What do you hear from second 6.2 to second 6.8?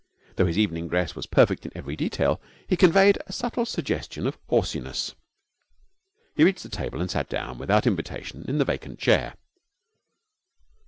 He reached the